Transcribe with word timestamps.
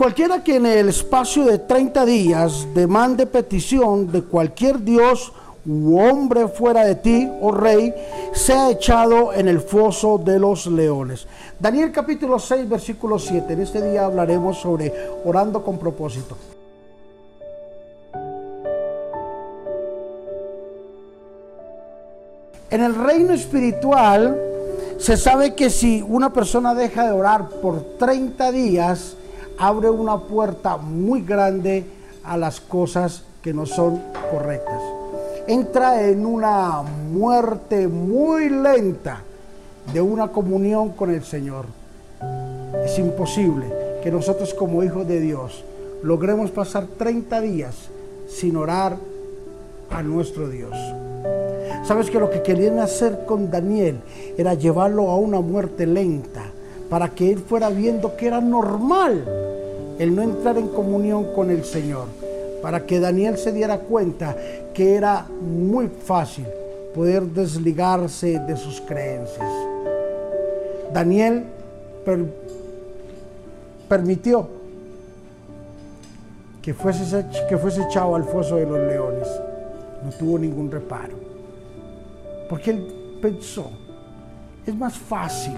Cualquiera 0.00 0.42
que 0.42 0.56
en 0.56 0.64
el 0.64 0.88
espacio 0.88 1.44
de 1.44 1.58
30 1.58 2.06
días 2.06 2.66
demande 2.72 3.26
petición 3.26 4.10
de 4.10 4.22
cualquier 4.22 4.82
dios 4.82 5.30
u 5.66 5.98
hombre 6.00 6.48
fuera 6.48 6.86
de 6.86 6.94
ti, 6.94 7.28
oh 7.42 7.52
rey, 7.52 7.92
sea 8.32 8.70
echado 8.70 9.34
en 9.34 9.46
el 9.46 9.60
foso 9.60 10.16
de 10.16 10.38
los 10.38 10.66
leones. 10.68 11.26
Daniel 11.58 11.92
capítulo 11.92 12.38
6, 12.38 12.66
versículo 12.66 13.18
7. 13.18 13.52
En 13.52 13.60
este 13.60 13.90
día 13.90 14.06
hablaremos 14.06 14.56
sobre 14.56 14.90
orando 15.26 15.62
con 15.62 15.76
propósito. 15.78 16.34
En 22.70 22.80
el 22.80 22.94
reino 22.94 23.34
espiritual 23.34 24.40
se 24.96 25.18
sabe 25.18 25.54
que 25.54 25.68
si 25.68 26.00
una 26.00 26.32
persona 26.32 26.74
deja 26.74 27.04
de 27.04 27.12
orar 27.12 27.50
por 27.50 27.98
30 27.98 28.50
días, 28.50 29.16
abre 29.60 29.90
una 29.90 30.18
puerta 30.18 30.78
muy 30.78 31.20
grande 31.20 31.84
a 32.24 32.38
las 32.38 32.60
cosas 32.60 33.24
que 33.42 33.52
no 33.52 33.66
son 33.66 34.00
correctas. 34.32 34.80
Entra 35.46 36.08
en 36.08 36.24
una 36.24 36.82
muerte 36.82 37.86
muy 37.86 38.48
lenta 38.48 39.20
de 39.92 40.00
una 40.00 40.28
comunión 40.28 40.90
con 40.90 41.10
el 41.10 41.22
Señor. 41.22 41.66
Es 42.84 42.98
imposible 42.98 43.66
que 44.02 44.10
nosotros 44.10 44.54
como 44.54 44.82
hijos 44.82 45.06
de 45.06 45.20
Dios 45.20 45.62
logremos 46.02 46.50
pasar 46.50 46.86
30 46.86 47.42
días 47.42 47.74
sin 48.28 48.56
orar 48.56 48.96
a 49.90 50.02
nuestro 50.02 50.48
Dios. 50.48 50.74
Sabes 51.84 52.08
que 52.08 52.18
lo 52.18 52.30
que 52.30 52.42
querían 52.42 52.78
hacer 52.78 53.26
con 53.26 53.50
Daniel 53.50 54.00
era 54.38 54.54
llevarlo 54.54 55.10
a 55.10 55.16
una 55.16 55.40
muerte 55.40 55.86
lenta 55.86 56.44
para 56.88 57.10
que 57.10 57.30
él 57.30 57.40
fuera 57.40 57.68
viendo 57.68 58.16
que 58.16 58.26
era 58.26 58.40
normal 58.40 59.49
el 60.00 60.16
no 60.16 60.22
entrar 60.22 60.56
en 60.56 60.68
comunión 60.68 61.34
con 61.34 61.50
el 61.50 61.62
Señor, 61.62 62.06
para 62.62 62.86
que 62.86 62.98
Daniel 63.00 63.36
se 63.36 63.52
diera 63.52 63.80
cuenta 63.80 64.34
que 64.72 64.94
era 64.94 65.26
muy 65.42 65.88
fácil 65.88 66.46
poder 66.94 67.22
desligarse 67.24 68.38
de 68.38 68.56
sus 68.56 68.80
creencias. 68.80 69.52
Daniel 70.94 71.44
permitió 73.90 74.48
que 76.62 76.72
fuese, 76.72 77.26
que 77.46 77.58
fuese 77.58 77.82
echado 77.82 78.16
al 78.16 78.24
foso 78.24 78.56
de 78.56 78.64
los 78.64 78.78
leones. 78.78 79.28
No 80.02 80.10
tuvo 80.18 80.38
ningún 80.38 80.70
reparo. 80.70 81.18
Porque 82.48 82.70
él 82.70 83.18
pensó, 83.20 83.70
es 84.66 84.74
más 84.74 84.96
fácil 84.96 85.56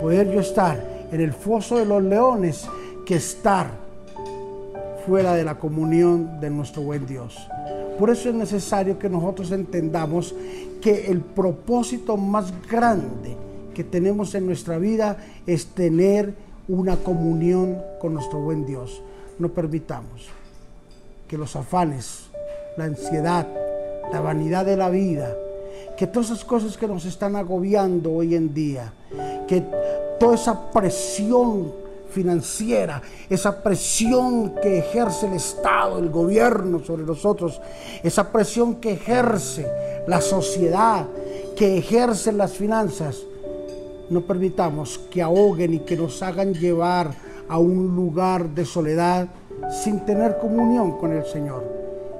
poder 0.00 0.32
yo 0.32 0.40
estar 0.40 0.82
en 1.12 1.20
el 1.20 1.32
foso 1.32 1.78
de 1.78 1.84
los 1.84 2.02
leones 2.02 2.68
que 3.08 3.16
estar 3.16 3.70
fuera 5.06 5.32
de 5.32 5.42
la 5.42 5.58
comunión 5.58 6.40
de 6.40 6.50
nuestro 6.50 6.82
buen 6.82 7.06
Dios. 7.06 7.38
Por 7.98 8.10
eso 8.10 8.28
es 8.28 8.34
necesario 8.34 8.98
que 8.98 9.08
nosotros 9.08 9.50
entendamos 9.50 10.34
que 10.82 11.06
el 11.06 11.22
propósito 11.22 12.18
más 12.18 12.52
grande 12.70 13.34
que 13.72 13.82
tenemos 13.82 14.34
en 14.34 14.44
nuestra 14.44 14.76
vida 14.76 15.16
es 15.46 15.68
tener 15.68 16.34
una 16.68 16.96
comunión 16.96 17.78
con 17.98 18.12
nuestro 18.12 18.40
buen 18.40 18.66
Dios. 18.66 19.00
No 19.38 19.48
permitamos 19.48 20.28
que 21.26 21.38
los 21.38 21.56
afanes, 21.56 22.28
la 22.76 22.84
ansiedad, 22.84 23.48
la 24.12 24.20
vanidad 24.20 24.66
de 24.66 24.76
la 24.76 24.90
vida, 24.90 25.34
que 25.96 26.06
todas 26.06 26.26
esas 26.26 26.44
cosas 26.44 26.76
que 26.76 26.86
nos 26.86 27.06
están 27.06 27.36
agobiando 27.36 28.12
hoy 28.12 28.34
en 28.34 28.52
día, 28.52 28.92
que 29.46 29.64
toda 30.20 30.34
esa 30.34 30.70
presión 30.70 31.87
financiera, 32.10 33.02
esa 33.28 33.62
presión 33.62 34.54
que 34.62 34.78
ejerce 34.78 35.26
el 35.26 35.34
Estado, 35.34 35.98
el 35.98 36.10
gobierno 36.10 36.80
sobre 36.80 37.04
nosotros, 37.04 37.60
esa 38.02 38.30
presión 38.32 38.76
que 38.76 38.92
ejerce 38.92 39.66
la 40.06 40.20
sociedad, 40.20 41.06
que 41.56 41.78
ejerce 41.78 42.32
las 42.32 42.52
finanzas, 42.52 43.18
no 44.10 44.22
permitamos 44.22 44.98
que 45.10 45.22
ahoguen 45.22 45.74
y 45.74 45.78
que 45.80 45.96
nos 45.96 46.22
hagan 46.22 46.54
llevar 46.54 47.12
a 47.48 47.58
un 47.58 47.94
lugar 47.94 48.48
de 48.50 48.64
soledad 48.64 49.28
sin 49.82 50.04
tener 50.04 50.38
comunión 50.38 50.98
con 50.98 51.12
el 51.12 51.24
Señor. 51.26 51.64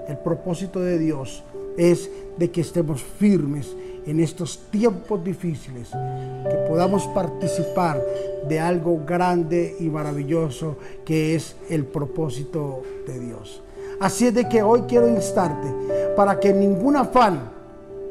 El 0.06 0.18
propósito 0.18 0.80
de 0.80 0.98
Dios 0.98 1.42
es 1.78 2.10
de 2.36 2.50
que 2.50 2.60
estemos 2.60 3.02
firmes 3.02 3.74
en 4.06 4.20
estos 4.20 4.58
tiempos 4.70 5.22
difíciles, 5.22 5.90
que 5.90 6.56
podamos 6.68 7.06
participar 7.08 8.02
de 8.48 8.58
algo 8.58 9.00
grande 9.06 9.76
y 9.78 9.84
maravilloso 9.84 10.76
que 11.04 11.34
es 11.34 11.56
el 11.68 11.84
propósito 11.84 12.82
de 13.06 13.20
Dios. 13.20 13.62
Así 14.00 14.26
es 14.26 14.34
de 14.34 14.48
que 14.48 14.62
hoy 14.62 14.82
quiero 14.82 15.08
instarte 15.08 15.68
para 16.16 16.40
que 16.40 16.52
ningún 16.52 16.96
afán, 16.96 17.50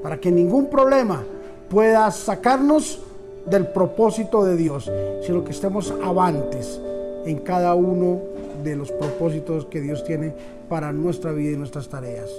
para 0.04 0.20
que 0.20 0.32
ningún 0.32 0.70
problema 0.70 1.24
pueda 1.70 2.10
sacarnos 2.12 3.02
del 3.46 3.68
propósito 3.68 4.44
de 4.44 4.56
Dios, 4.56 4.92
sino 5.26 5.44
que 5.44 5.52
estemos 5.52 5.94
avantes 6.04 6.80
en 7.26 7.40
cada 7.40 7.74
uno 7.74 8.20
de 8.64 8.76
los 8.76 8.92
propósitos 8.92 9.66
que 9.66 9.82
Dios 9.82 10.04
tiene 10.04 10.34
para 10.70 10.92
nuestra 10.92 11.32
vida 11.32 11.52
y 11.52 11.58
nuestras 11.58 11.88
tareas. 11.88 12.30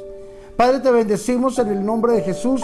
Padre, 0.58 0.80
te 0.80 0.91
bendecimos 0.91 1.56
en 1.60 1.69
el 1.69 1.86
nombre 1.86 2.14
de 2.14 2.22
Jesús 2.22 2.60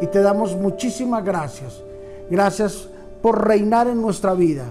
y 0.00 0.08
te 0.08 0.22
damos 0.22 0.56
muchísimas 0.56 1.24
gracias. 1.24 1.80
Gracias 2.28 2.88
por 3.22 3.46
reinar 3.46 3.86
en 3.86 4.02
nuestra 4.02 4.34
vida. 4.34 4.64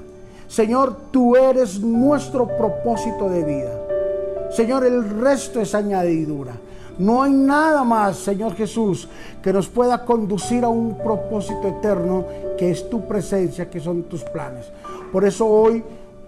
Señor, 0.49 0.97
tú 1.11 1.37
eres 1.37 1.79
nuestro 1.79 2.45
propósito 2.57 3.29
de 3.29 3.45
vida. 3.45 4.51
Señor, 4.51 4.85
el 4.85 5.21
resto 5.21 5.61
es 5.61 5.73
añadidura. 5.73 6.51
No 6.97 7.23
hay 7.23 7.31
nada 7.31 7.85
más, 7.85 8.17
Señor 8.17 8.53
Jesús, 8.55 9.07
que 9.41 9.53
nos 9.53 9.69
pueda 9.69 10.03
conducir 10.03 10.65
a 10.65 10.67
un 10.67 10.97
propósito 10.97 11.69
eterno 11.69 12.25
que 12.57 12.69
es 12.69 12.89
tu 12.89 13.07
presencia, 13.07 13.69
que 13.69 13.79
son 13.79 14.03
tus 14.03 14.25
planes. 14.25 14.65
Por 15.09 15.23
eso 15.23 15.47
hoy 15.47 15.81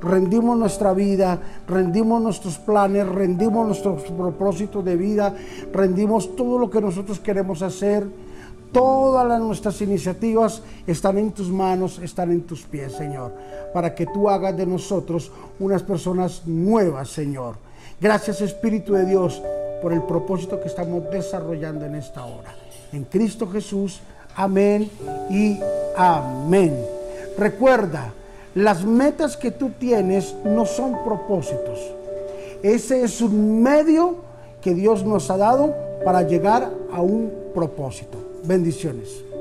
rendimos 0.03 0.58
nuestra 0.58 0.94
vida, 0.94 1.40
rendimos 1.68 2.22
nuestros 2.22 2.58
planes, 2.58 3.08
rendimos 3.08 3.66
nuestros 3.66 4.03
propósitos 4.03 4.84
de 4.84 4.96
vida, 4.96 5.34
rendimos 5.72 6.36
todo 6.36 6.59
lo 6.59 6.69
que 6.69 6.81
nosotros 6.81 7.19
queremos 7.19 7.62
hacer. 7.62 8.06
Todas 8.72 9.40
nuestras 9.40 9.80
iniciativas 9.81 10.64
están 10.88 11.19
en 11.19 11.31
tus 11.31 11.50
manos, 11.50 12.00
están 12.00 12.31
en 12.31 12.41
tus 12.41 12.64
pies, 12.64 12.94
Señor, 12.94 13.31
para 13.72 13.94
que 13.94 14.08
tú 14.08 14.28
hagas 14.28 14.58
de 14.58 14.66
nosotros 14.66 15.31
unas 15.59 15.84
personas 15.84 16.41
nuevas, 16.47 17.09
Señor. 17.09 17.56
Gracias, 18.02 18.41
Espíritu 18.41 18.94
de 18.94 19.06
Dios, 19.06 19.44
por 19.81 19.94
el 19.94 20.02
propósito 20.02 20.59
que 20.59 20.70
estamos 20.70 21.03
desarrollando 21.12 21.85
en 21.85 21.96
esta 21.96 22.25
hora. 22.25 22.56
En 22.91 23.03
Cristo 23.03 23.47
Jesús, 23.47 24.02
amén 24.35 24.90
y 25.30 25.59
amén. 25.96 26.75
Recuerda, 27.38 28.12
las 28.56 28.86
metas 28.86 29.36
que 29.36 29.52
tú 29.52 29.72
tienes 29.80 30.36
no 30.44 30.66
son 30.66 31.03
propósitos. 31.03 31.80
Ese 32.62 33.03
es 33.03 33.22
un 33.22 33.62
medio 33.62 34.18
que 34.62 34.74
Dios 34.74 35.03
nos 35.03 35.30
ha 35.30 35.38
dado 35.38 35.74
para 36.06 36.22
llegar 36.24 36.72
a 36.91 37.02
un 37.02 37.31
propósito. 37.53 38.18
Bendiciones. 38.44 39.32